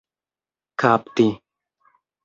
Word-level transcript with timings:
kapti 0.79 1.27